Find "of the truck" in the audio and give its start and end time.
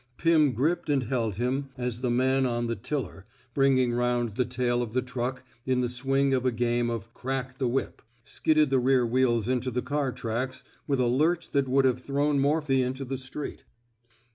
4.81-5.43